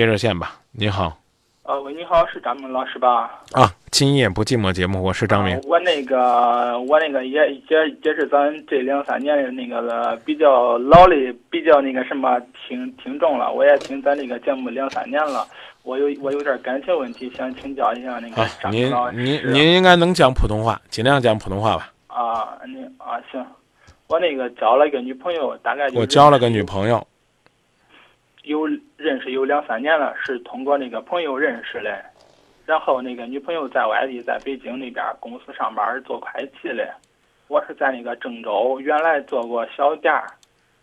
[0.00, 0.54] 接热线吧。
[0.72, 1.14] 你好，
[1.64, 3.42] 呃，喂，你好，是张明老师吧？
[3.52, 5.60] 啊，今夜不寂寞节目，我是张明。
[5.64, 11.14] 我那个，我那个也也也是咱这两三年的那个比较老的、
[11.50, 13.52] 比较那个什么听听众了。
[13.52, 15.46] 我也听咱这个节目两三年了。
[15.82, 19.18] 我有我有点感情问题，想请教一下那个张明老师。
[19.18, 21.92] 您您您应该能讲普通话，尽量讲普通话吧。
[22.06, 23.44] 啊，你啊行。
[24.06, 27.06] 我那个交了一个女朋友，大概我交了个女朋友，
[28.44, 28.66] 有
[28.96, 32.02] 认识有两三年了，是通过那个朋友认识的。
[32.66, 36.88] 然后那个女朋友在外地，在北京那边公司上班做会计的。
[37.48, 40.24] 我是在那个郑州，原来做过小店儿，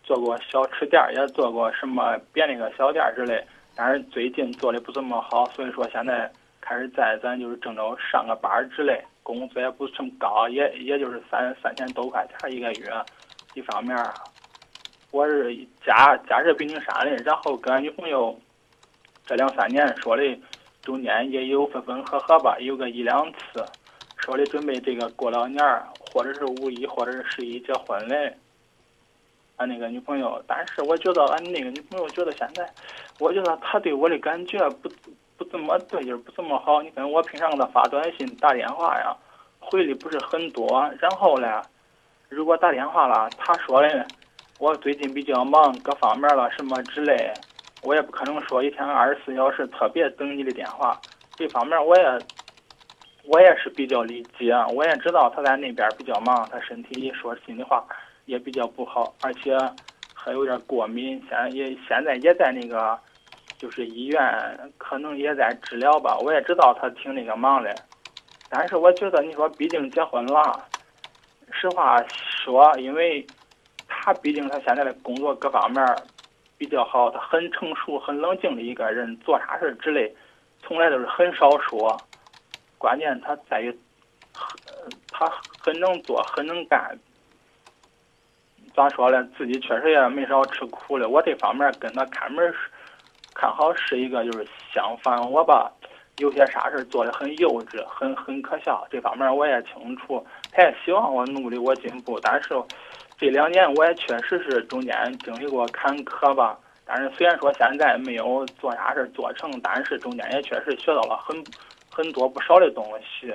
[0.02, 3.42] 做过小吃店儿，也做过什么别那个小店儿之类。
[3.74, 9.02] 但是最近做的不怎么好，所以说现在开始在咱就是郑州上个班之类。
[9.22, 12.86] 工资也不是么高，也也就是三三千多块钱一个月。
[13.54, 13.96] 一方面，
[15.10, 18.38] 我是家家是北京山的，然后跟俺女朋友
[19.24, 20.38] 这两三年说的，
[20.82, 23.64] 中间也有分分合合吧，有个一两次，
[24.16, 28.36] 说的准备这个过了年儿，或者是五一，或者是十一结婚嘞。
[29.56, 32.68] 俺那个女朋友，但是我觉得俺那个女朋友觉得现在，
[33.18, 34.90] 我觉得她对我的感觉不。
[35.38, 36.82] 不怎么对劲，不怎么好。
[36.82, 39.16] 你看我平常给她发短信、打电话呀，
[39.60, 40.92] 回的不是很多。
[40.98, 41.62] 然后呢，
[42.28, 44.04] 如果打电话了，她说的
[44.58, 47.30] 我最近比较忙，各方面了什么之类，
[47.82, 51.00] 我也不可能说一天二十四小时特别等你的电话。
[51.36, 52.22] 这方面我也
[53.24, 57.84] 我也是比较理解，我也知道他在那边比较忙，他身体说心里话
[58.26, 59.56] 也比较不好，而且
[60.12, 62.98] 还有点过敏，现在也现在也在那个。
[63.60, 64.22] 就是医院
[64.78, 67.74] 可能也在治疗吧，我也知道他挺那个忙的，
[68.48, 70.64] 但是我觉得你说毕竟结婚了，
[71.50, 73.26] 实话说，因为
[74.08, 75.84] 他毕竟他现在的工作各方面
[76.56, 80.10] 比较好，他很成熟、很冷静的一个人，做啥事之类，
[80.62, 81.94] 从来都是很少说，
[82.78, 83.78] 关键他在于，
[85.12, 86.98] 他很能做、很能干，
[88.74, 89.22] 咋说呢？
[89.36, 92.54] 自己确实也没少吃苦的，我这方面跟他开门。
[93.34, 95.70] 看好是一个，就是相反，我吧，
[96.16, 98.88] 有些啥事做的很幼稚，很很可笑。
[98.90, 100.26] 这方面我也清楚，
[100.58, 102.18] 他也希望我努力，我进步。
[102.20, 102.48] 但是
[103.16, 106.58] 这两年我也确实是中间经历过坎坷吧。
[106.84, 111.36] 但是虽然说现在没有做啥事做成，但是中间也确实学到了很
[111.88, 113.32] 很多不少的东西。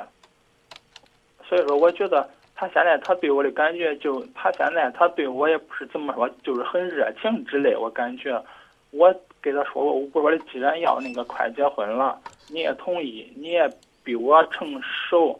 [1.47, 7.73] 所以说，我觉得他现在他对我的感觉，就他现在他对我也不是怎么说，就是很热情之类。
[7.73, 8.43] 我感觉
[8.91, 9.15] 我。
[9.41, 12.17] 给他说过，我说的，既然要那个快结婚了，
[12.49, 13.69] 你也同意，你也
[14.01, 15.37] 比我成熟，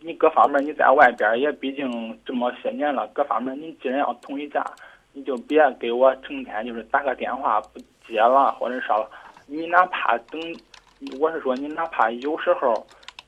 [0.00, 4.64] 你各方面你在外边也毕竟这么些年了，各方面你既然要同意嫁，
[5.12, 9.08] 你就别给我成天就是打个电话不接了，或者说
[9.46, 10.40] 你哪怕等，
[11.18, 12.86] 我是说你哪怕有时候，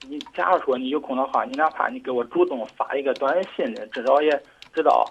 [0.09, 4.31] 你假如说你有空的话，你哪怕你给我主动发一个短信的，至少也
[4.73, 5.05] 知道。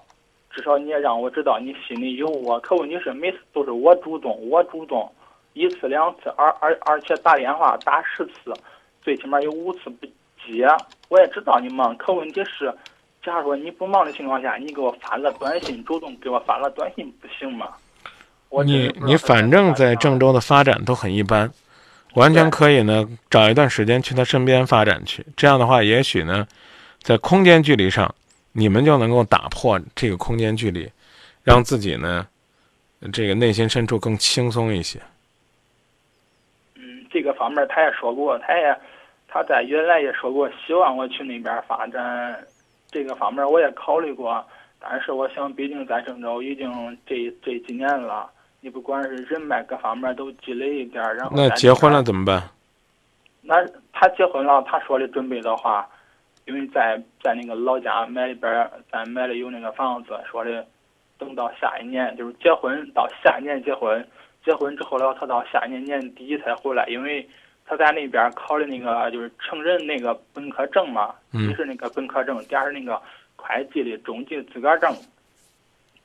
[0.52, 5.10] 至少你也让我知道你心里有我，可问题是每次都是我主动，我主动，
[5.54, 8.52] 一次两次，而而而且打电话打十次，
[9.00, 10.08] 最起码有五次不
[10.54, 10.68] 接。
[11.08, 12.74] 我也知道你忙，可问题是，
[13.24, 17.68] 假如说你不忙的情况下，你给我发个短信，主动给我发个短信不行吗？
[18.66, 21.52] 你你反正在郑州的发展都很一般，
[22.16, 25.26] 完全可以呢，找一段时间去他身边发展去。
[25.36, 26.48] 这样的话，也许呢，
[27.02, 28.14] 在空间距离上。
[28.52, 30.90] 你们就能够打破这个空间距离，
[31.44, 32.26] 让自己呢，
[33.14, 35.00] 这个内心深处更轻松一些。
[36.74, 38.76] 嗯，这个方面他也说过，他也
[39.30, 42.44] 他在原来也说过，希望我去那边发展。
[42.90, 44.44] 这个方面我也考虑过，
[44.80, 48.30] 但是我想，毕竟在郑州已经这这几年了，
[48.62, 52.44] 你不管是人脉各方面都积累一点，然后那结婚了怎么办？
[53.42, 53.56] 那
[53.94, 55.88] 他结婚了，他说的准备的话。
[56.46, 60.66] 因为在在那个老家买里边，咱买了有那个房子，说的
[61.16, 64.04] 等到下一年就是结婚，到下一年结婚，
[64.44, 67.30] 结婚之后了，他到下一年年底才回来，因为
[67.70, 73.00] 他在那边考的那个就是成人那个本科证嘛，一是那个本科证，第二是那个
[73.36, 74.92] 会计的中级资格证，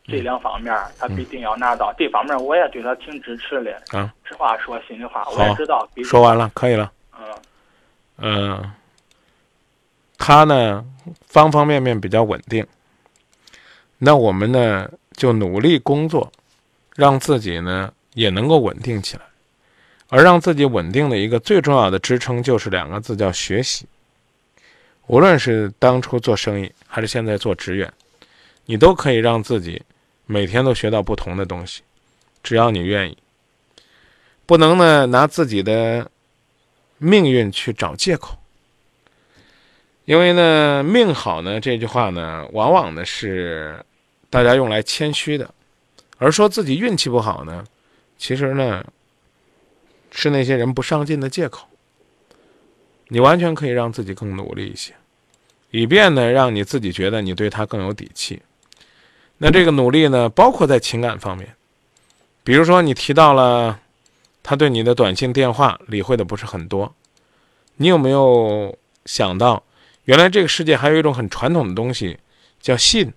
[0.05, 1.90] 这两方面他必定要拿到。
[1.96, 3.82] 这方面我也对他挺支持的。
[3.94, 5.88] 嗯，实话说心里话，我也知道。
[6.05, 6.93] 说完了，可以了。
[7.19, 7.25] 嗯，
[8.19, 8.72] 嗯。
[10.19, 10.84] 他呢，
[11.26, 12.66] 方方面面比较稳定。
[13.96, 16.31] 那我们呢，就努力工作，
[16.94, 19.22] 让自己呢也能够稳定起来。
[20.14, 23.84] 而让自己稳定的一个最重要的支撑，就是两个字，叫学习。
[25.08, 27.93] 无论是当初做生意，还是现在做职员，
[28.64, 29.82] 你都可以让自己
[30.26, 31.82] 每天都学到不同的东西，
[32.44, 33.19] 只要你愿意。
[34.46, 36.08] 不能呢拿自己的
[36.99, 38.38] 命运去找借口。
[40.05, 43.84] 因为呢，命好呢这句话呢，往往呢是
[44.31, 45.52] 大家用来谦虚的，
[46.19, 47.64] 而说自己运气不好呢，
[48.16, 48.84] 其实呢
[50.14, 51.66] 是那些人不上进的借口。
[53.08, 54.94] 你完全可以让自己更努力一些，
[55.70, 58.40] 以便呢让你自己觉得你对他更有底气。
[59.38, 61.55] 那这个努力呢，包括在情感方面，
[62.43, 63.81] 比如说你提到了
[64.43, 66.94] 他对你的短信、电话理会的不是很多，
[67.76, 69.62] 你有没有想到？
[70.05, 72.19] 原来这个世界还有一种很传统的东西，
[72.61, 73.12] 叫信，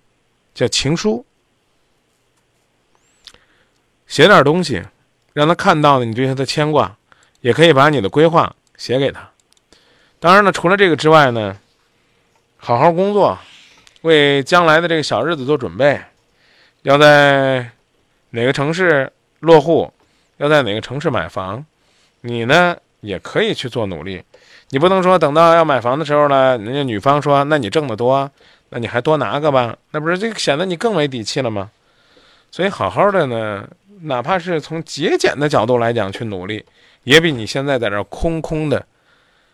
[0.54, 1.24] 叫情书。
[4.06, 4.82] 写点东西，
[5.38, 6.96] 让他看到了你对他的牵挂，
[7.42, 9.30] 也可以把你的规划写给他。
[10.18, 11.56] 当然了，除了这个之外呢，
[12.56, 13.38] 好好工作，
[14.00, 16.00] 为将来的这个小日子做准备。
[16.82, 17.70] 要在
[18.30, 19.92] 哪个城市落户，
[20.38, 21.64] 要在哪个城市买房，
[22.22, 24.20] 你呢也可以去做努力。
[24.70, 28.28] 你不能说等到要买房的时候呢，人家女方说：“那你挣得多，
[28.70, 31.70] 那你还多拿个吧？”那不是这显得你更没底气了吗？
[32.50, 33.68] 所以好好的呢，
[34.02, 36.64] 哪怕是从节俭的角度来讲去努力，
[37.04, 38.84] 也比你现在在这空空的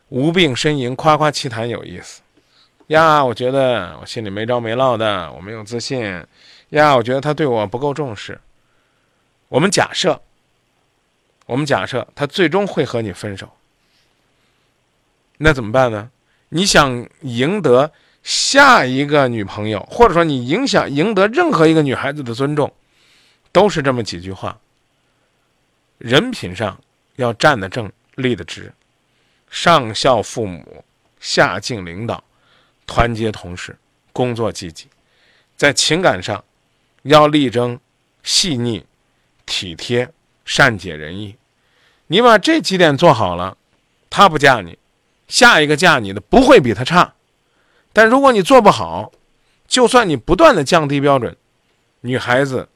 [0.09, 2.23] 无病呻吟、夸夸其谈有意思
[2.89, 3.25] 呀。
[3.25, 6.01] 我觉得我心里没着没落的，我没有自信
[6.71, 6.95] 呀。
[6.97, 8.41] 我觉得他对我不够重视。
[9.49, 10.21] 我们假设，
[11.47, 13.49] 我们假设他最终会和你分手。
[15.39, 16.11] 那怎么办呢？
[16.51, 17.91] 你想赢得
[18.23, 22.73] 下一个女朋友，或者说你影响赢得任何一个女孩子的尊重，
[23.55, 24.59] 都是这么几句话：
[25.99, 26.77] 人品上
[27.15, 28.73] 要站得正、立得直，
[29.49, 30.85] 上孝父母，
[31.21, 32.25] 下敬领导，
[32.85, 33.79] 团结同事，
[34.13, 34.89] 工作积极；
[35.57, 36.45] 在情感上
[37.03, 37.79] 要力争
[38.25, 38.85] 细腻、
[39.47, 40.13] 体贴、
[40.45, 41.37] 善解人意。
[42.09, 43.57] 你把这几点做好了，
[44.11, 44.77] 他不嫁你。
[45.29, 47.15] 下一个嫁你的不会比他差，
[47.93, 49.13] 但如果你做不好，
[49.69, 51.37] 就算你不断的降低标准，
[52.01, 52.69] 女孩子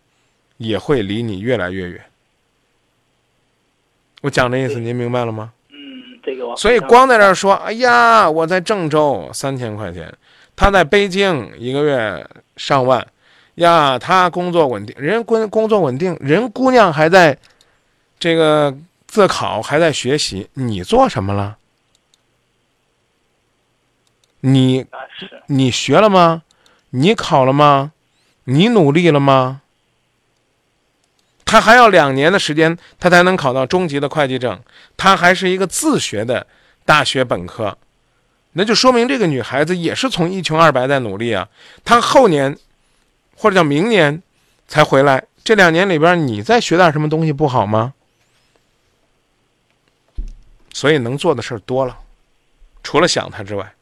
[0.59, 2.05] 也会离你越来越远。
[4.21, 5.53] 我讲的意思您明白了吗？
[5.71, 5.77] 嗯，
[6.23, 6.57] 这个我。
[6.57, 10.13] 所以光在这说，哎呀，我在郑州三千块钱，
[10.55, 13.07] 他在北京一个月上万，
[13.55, 17.39] 呀，他工作稳定，人工工作稳定，人姑娘还在
[18.19, 18.77] 这个
[19.07, 21.57] 自考，还在学习，你做什么了？
[24.41, 24.87] 你
[25.47, 26.43] 你学了吗？
[26.91, 27.93] 你考了吗？
[28.45, 29.63] 你努力了吗？
[31.49, 34.61] 他还要两年的时间，他才能考到中级的会计证。
[34.99, 36.47] 他还是一个自学的
[36.85, 37.79] 大学本科，
[38.53, 41.49] 那就说明这个女孩子也是从一穷二白在努力啊。
[41.83, 42.55] 她后年
[43.35, 44.23] 或者叫明年
[44.69, 47.95] 才回来，这两年里边你再学点什么东西不好吗？
[50.75, 51.99] 所以能做的事儿多了，
[52.83, 53.73] 除了想他之外。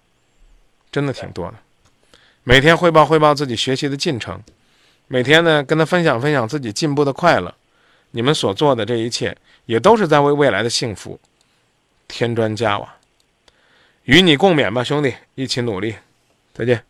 [0.92, 1.54] 真的挺多的，
[2.44, 4.40] 每天汇报汇报自己学习的进程，
[5.08, 7.55] 每天呢跟他分享分享自己进步的快乐，
[8.11, 9.37] 你们所做的这一切
[9.67, 11.19] 也都是在为未来的幸福
[12.08, 12.97] 添砖加瓦，
[14.05, 15.94] 与你共勉吧，兄弟，一起努力，
[16.53, 16.82] 再见。